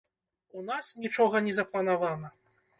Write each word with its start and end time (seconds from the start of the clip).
У 0.59 0.63
нас 0.69 0.89
нічога 1.05 1.45
не 1.51 1.55
запланавана. 1.61 2.37